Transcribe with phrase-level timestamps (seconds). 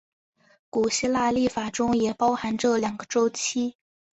[0.71, 3.75] 古希腊历法中也包含这两个周期。